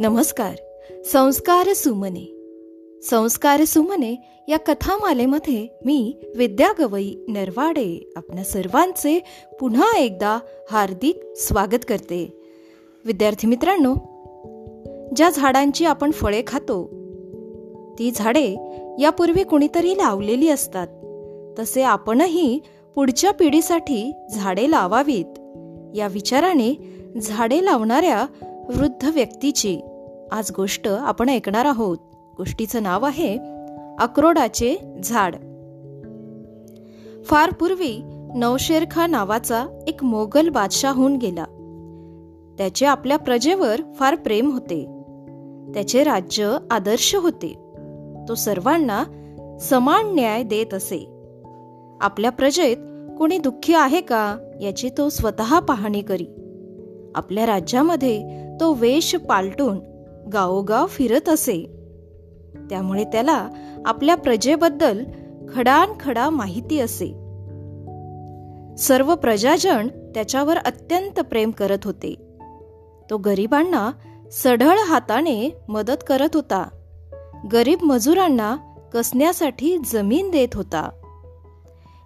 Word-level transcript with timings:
नमस्कार. 0.00 0.54
संस्कार 1.04 1.72
सुमने. 1.72 2.34
संस्कार 3.02 3.64
सुमने 3.64 4.44
या 4.48 4.58
कथामालेमध्ये 4.58 5.66
मी 5.84 6.16
विद्या 6.36 6.72
गवई 6.78 7.14
नरवाडे 7.28 8.12
आपल्या 8.16 8.44
सर्वांचे 8.44 9.22
पुन्हा 9.60 9.98
एकदा 9.98 10.38
हार्दिक 10.70 11.20
स्वागत 11.36 11.84
करते. 11.88 12.40
विद्यार्थी 13.04 13.46
मित्रांनो 13.46 13.94
ज्या 15.16 15.30
झाडांची 15.30 15.84
आपण 15.84 16.10
फळे 16.10 16.42
खातो 16.46 16.90
ती 17.98 18.10
झाडे 18.14 18.56
यापूर्वी 19.00 19.42
कुणीतरी 19.42 19.98
लावलेली 19.98 20.48
असतात. 20.48 20.88
तसे 21.58 21.82
आपणही 21.82 22.60
पुढच्या 22.94 23.30
पिढीसाठी 23.30 24.12
झाडे 24.34 24.70
लावावीत. 24.70 25.38
या 25.96 26.08
विचाराने 26.08 26.98
झाडे 27.22 27.64
लावणाऱ्या 27.64 28.26
वृद्ध 28.76 29.08
व्यक्तीची 29.14 29.80
आज 30.32 30.50
गोष्ट 30.56 30.88
आपण 30.88 31.28
ऐकणार 31.28 31.64
आहोत. 31.64 31.98
गोष्टीचं 32.36 32.82
नाव 32.82 33.04
आहे 33.04 33.38
अक्रोडाचे 33.98 34.76
झाड. 35.04 35.34
फार 37.24 37.50
पूर्वी 37.50 38.02
नौशेरखा 38.34 39.06
नावाचा 39.06 39.66
एक 39.86 40.04
मोगल 40.04 40.48
बादशाह 40.48 40.94
होऊन 40.94 41.16
गेला. 41.16 41.44
त्याचे 42.58 42.86
आपल्या 42.86 43.16
प्रजेवर 43.16 43.80
फार 43.96 44.14
प्रेम 44.14 44.50
होते. 44.50 44.84
त्याचे 45.74 46.04
राज्य 46.04 46.56
आदर्श 46.70 47.14
होते. 47.14 47.72
तो 48.28 48.34
सर्वांना 48.34 49.04
समान 49.60 50.14
न्याय 50.14 50.42
देत 50.42 50.74
असे. 50.74 51.06
आपल्या 52.00 52.30
प्रजेत 52.30 52.76
कोणी 53.18 53.38
दुःखी 53.38 53.74
आहे 53.74 54.00
का 54.00 54.36
याची 54.60 54.90
तो 54.98 55.08
स्वतः 55.08 55.60
पाहणी 55.60 56.00
करी. 56.00 56.26
आपल्या 57.14 57.46
राज्यामध्ये 57.46 58.46
तो 58.60 58.72
वेश 58.72 59.14
पालटून 59.14 59.97
गावोगाव 60.32 60.86
फिरत 60.86 61.28
असे. 61.28 61.74
त्यामुळे 62.70 63.04
त्याला 63.04 63.48
आपल्या 63.86 64.14
प्रजेबद्दल 64.14 65.04
खडानखडा 65.54 66.30
माहिती 66.30 66.80
असे. 66.80 67.06
सर्व 68.76 69.14
प्रजाजन 69.14 69.88
त्याच्यावर 69.88 70.56
अत्यंत 70.56 71.20
प्रेम 71.20 71.50
करत 71.50 71.78
होते. 71.84 72.14
तो 73.10 73.16
गरिबांना 73.16 73.90
सढळ 74.32 74.78
हाताने 74.78 75.56
मदत 75.68 76.04
करत 76.06 76.28
होता. 76.34 76.68
गरीब 77.52 77.82
मजुरांना 77.82 78.56
कसण्यासाठी 78.94 79.78
जमीन 79.78 80.30
देत 80.30 80.48
होता. 80.54 80.90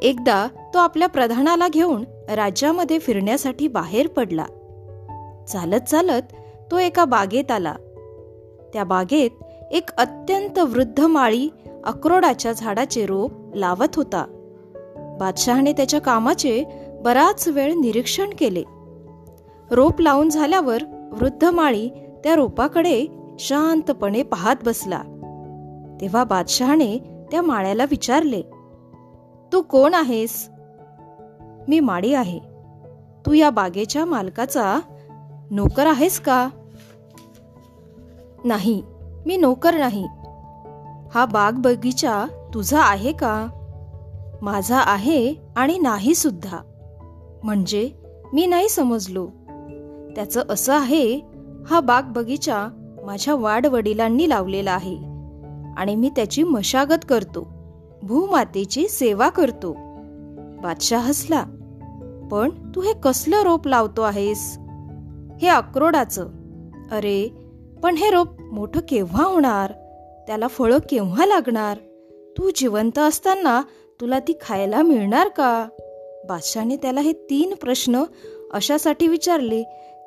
एकदा 0.00 0.46
तो 0.74 0.78
आपल्या 0.78 1.08
प्रधानाला 1.08 1.68
घेऊन 1.68 2.04
राज्यामध्ये 2.28 2.98
फिरण्यासाठी 2.98 3.68
बाहेर 3.68 4.06
पडला. 4.06 4.46
चालत 5.48 5.80
चालत 5.80 6.22
तो 6.70 6.78
एका 6.78 7.04
बागेत 7.04 7.50
आला. 7.50 7.74
त्या 8.72 8.84
बागेत 8.84 9.30
एक 9.70 9.90
अत्यंत 9.98 10.58
वृद्ध 10.58 11.00
माळी 11.00 11.48
अक्रोडाच्या 11.84 12.52
झाडाचे 12.52 13.06
रोप 13.06 13.30
लावत 13.54 13.96
होता. 13.96 14.26
बादशहाने 15.20 15.72
त्याच्या 15.72 16.00
कामाचे 16.00 16.64
बराच 17.00 17.48
वेळ 17.48 17.74
निरीक्षण 17.74 18.30
केले. 18.38 18.62
रोप 19.70 20.00
लावून 20.00 20.28
झाल्यावर 20.28 20.82
वृद्ध 21.20 21.44
माळी 21.44 21.88
त्या 22.24 22.34
रोपाकडे 22.34 23.06
शांतपणे 23.38 24.22
पाहत 24.22 24.56
बसला. 24.64 25.02
तेव्हा 26.00 26.24
बादशहाने 26.24 26.98
त्या 27.30 27.42
माळ्याला 27.42 27.84
विचारले 27.90 28.42
तू 29.52 29.62
कोण 29.62 29.94
आहेस? 29.94 30.48
मी 31.68 31.80
माळी 31.80 32.14
आहे. 32.14 32.38
तू 33.26 33.32
या 33.32 33.50
बागेच्या 33.50 34.04
मालकाचा 34.04 34.80
नोकर 35.50 35.86
आहेस 35.86 36.20
का? 36.20 36.48
नाही 38.44 38.82
मी 39.26 39.36
नोकर 39.36 39.74
नाही. 39.74 40.06
हा 41.14 41.26
बाग 41.32 41.52
बगीचा 41.52 42.26
तुझा 42.54 42.80
आहे 42.80 43.12
का? 43.12 43.48
माझा 44.42 44.78
आहे 44.78 45.34
आणि 45.56 45.78
नाही 45.78 46.14
सुद्धा. 46.14 46.58
म्हणजे 47.44 47.90
मी 48.32 48.46
नाही 48.46 48.68
समजलो. 48.68 49.26
त्याचं 50.16 50.42
असं 50.50 50.74
आहे 50.74 51.20
हा 51.66 51.80
बाग 51.80 52.02
बगीचा 52.02 52.68
माझ्या 53.04 53.34
वाडवडिलांनी 53.34 54.28
लावलेला 54.28 54.72
आहे 54.72 54.96
आणि 55.76 55.94
मी 55.96 56.10
त्याची 56.16 56.42
मशागत 56.42 57.04
करतो 57.08 57.48
भूमातेची 58.02 58.88
सेवा 58.88 59.28
करतो. 59.28 59.72
बादशाह 60.62 61.08
हसला. 61.08 61.44
पण 62.30 62.50
तू 62.74 62.80
हे 62.80 62.92
कसलं 62.92 63.42
रोप 63.42 63.68
लावतो 63.68 64.02
आहेस? 64.02 64.58
हे 65.42 65.48
अक्रोडाचं. 65.48 66.28
अरे 66.90 67.37
पण 67.82 67.94
हे 67.94 68.10
रोप 68.10 68.40
मोठं 68.40 68.80
केव्हा 68.88 69.24
होणार? 69.24 69.72
त्याला 70.26 70.46
फळं 70.46 70.78
केव्हा 70.78 71.26
लागणार? 71.26 71.76
तू 72.38 72.50
जिवंत 72.56 72.98
असताना 72.98 73.62
तुला 74.00 74.18
ती 74.18 74.32
खायला 74.40 74.82
मिळणार 74.82 75.28
का? 75.28 75.68
बादशाने 76.28 76.76
त्याला 76.76 77.00
हे 77.00 77.12
तीन 77.12 77.54
प्रश्न 77.54 78.04
अशासाठी 78.52 79.08
विचारले 79.08 79.62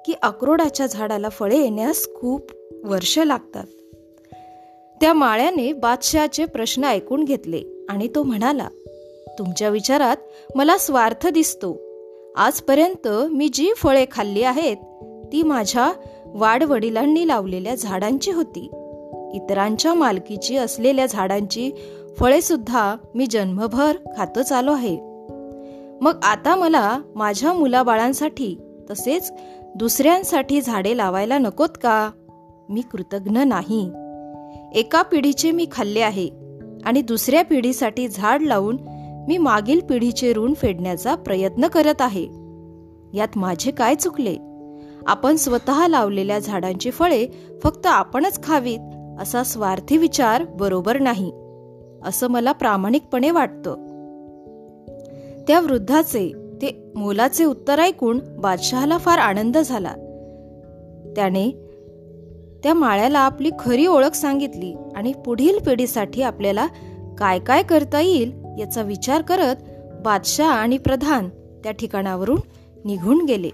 की 0.06 0.14
अक्रोडाच्या 0.22 0.86
झाडाला 0.86 1.30
फळे 1.30 1.58
येण्यास 1.58 2.08
खूप 2.16 2.52
वर्ष 2.84 3.20
लागतात. 3.20 3.64
त्या 5.02 5.14
माळ्याने 5.14 5.74
बादशहाचे 5.74 6.46
प्रश्न 6.46 6.84
ऐकून 6.84 7.24
घेतले 7.24 7.86
आणि 7.90 8.08
तो 8.16 8.24
म्हणाला 8.24 8.68
तुमच्या 9.40 9.70
विचारात 9.70 10.18
मला 10.56 10.78
स्वार्थ 10.78 11.28
दिसतो. 11.28 11.82
आजपर्यंत 12.36 13.08
मी 13.08 13.50
जी 13.54 13.74
फळे 13.74 14.06
खाल्ली 14.12 14.44
आहेत 14.44 14.78
ती 15.32 15.44
माझ्या 15.44 15.92
वाडवडिलांनी 16.34 17.28
लावलेल्या 17.28 17.76
झाडांची 17.76 18.32
होती. 18.32 18.72
इतरांच्या 19.34 19.94
मालकीची 19.94 20.58
असलेल्या 20.58 21.06
झाडांची 21.06 21.72
फळे 22.20 22.42
सुद्धा 22.42 22.96
मी 23.16 23.26
जन्मभर 23.30 23.98
खातच 24.18 24.52
आलो 24.52 24.72
आहे. 24.72 24.98
मग 26.02 26.20
आता 26.24 26.56
मला 26.56 27.00
माझ्या 27.16 27.54
मुलाबाळांसाठी 27.54 28.56
तसेच 28.90 29.34
दुसऱ्यांसाठी 29.76 30.62
झाडे 30.62 30.98
लावायला 30.98 31.38
नकोत 31.38 31.70
का? 31.70 32.12
मी 32.70 32.82
कृतज्ञ 32.82 33.40
नाही. 33.40 33.92
एका 34.80 35.02
पिढीचे 35.02 35.52
मी 35.52 35.66
खाल्ले 35.72 36.00
आहे 36.00 36.30
आणि 36.86 37.02
दुसऱ्या 37.02 37.44
पिढीसाठी 37.44 38.08
झाड 38.08 38.42
लावून 38.42 38.78
मी 39.28 39.38
मागील 39.38 39.80
पिढीचे 39.80 40.34
ऋण 40.34 40.54
फेडण्याचा 40.54 41.16
प्रयत्न 41.16 41.68
करत 41.68 42.02
आहे. 42.02 42.28
यात 43.14 43.38
माझे 43.38 43.72
काय 43.72 43.96
चुकले? 43.96 44.36
आपण 45.06 45.36
स्वतः 45.36 45.88
लावलेल्या 45.88 46.40
झाडांची 46.40 46.92
फळे 46.92 47.28
फक्त 47.64 47.86
आपणच 47.86 48.44
खावीत 48.44 48.80
असा 49.20 49.44
स्वार्थी 49.44 49.98
विचार 49.98 50.44
बरोबर 50.44 51.00
नाही 51.00 51.32
असं 52.06 52.28
मला 52.28 52.52
प्रामाणिकपणे 52.52 53.32
वाटतं. 53.32 53.74
त्या 55.48 55.60
वृद्धाचे 55.60 56.32
ते 56.62 56.92
मोलाचे 56.96 57.44
उत्तर 57.44 57.80
ऐकून 57.80 58.20
बादशहाला 58.40 58.98
फार 58.98 59.18
आनंद 59.18 59.58
झाला. 59.58 59.94
त्याने 61.16 61.52
त्या 62.64 62.74
माळ्याला 62.74 63.20
आपली 63.20 63.50
खरी 63.60 63.88
ओळख 63.88 64.16
सांगितली 64.16 64.76
आणि 64.96 65.14
पुढील 65.26 65.60
पिढीसाठी 65.60 66.22
आपल्याला 66.22 66.68
काय 67.18 67.40
काय 67.40 67.64
करता 67.64 68.02
येईल 68.02 68.32
याचा 68.60 68.82
विचार 68.82 69.22
करत 69.22 69.56
बादशाह 70.06 70.50
आणि 70.50 70.78
प्रधान 70.78 71.30
त्या 71.64 71.72
ठिकाणावरून 71.72 72.38
निघून 72.86 73.26
गेले. 73.26 73.50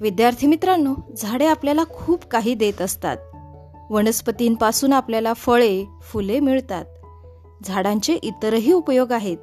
विद्यार्थी 0.00 0.46
मित्रांनो 0.46 0.94
झाडे 1.16 1.46
आपल्याला 1.46 1.84
खूप 1.84 2.24
काही 2.24 2.54
देत 2.54 2.82
असतात. 2.82 3.16
वनस्पतींपासून 3.90 4.92
आपल्याला 4.92 5.32
फळे 5.32 5.84
फुले 6.02 6.40
मिळतात. 6.40 6.84
झाडांचे 7.64 8.14
इतरही 8.14 8.72
उपयोग 8.72 9.12
आहेत. 9.12 9.36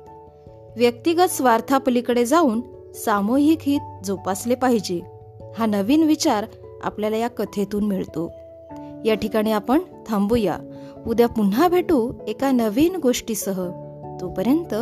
व्यक्तिगत 0.77 1.29
स्वार्थापलीकडे 1.29 2.25
जाऊन 2.25 2.61
सामूहिक 2.95 3.59
हित 3.61 4.05
जोपासले 4.05 4.55
पाहिजे. 4.55 5.01
हा 5.57 5.65
नवीन 5.65 6.03
विचार 6.03 6.45
आपल्याला 6.83 7.17
या 7.17 7.27
कथेतून 7.27 7.83
मिळतो. 7.83 8.31
या 9.05 9.13
ठिकाणी 9.13 9.51
आपण 9.51 9.79
थांबूया. 10.07 10.57
उद्या 11.07 11.27
पुन्हा 11.27 11.67
भेटू 11.67 12.13
एका 12.27 12.51
नवीन 12.51 12.95
गोष्टीसह. 12.95 13.69
तोपर्यंत 14.21 14.75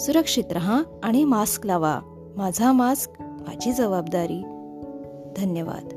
सुरक्षित 0.00 0.44
रहा 0.50 0.82
आणि 1.02 1.24
मास्क 1.24 1.66
लावा. 1.66 2.00
माझा 2.36 2.72
मास्क 2.72 3.10
माझी 3.20 3.72
जबाबदारी. 3.72 4.42
धन्यवाद. 5.36 5.93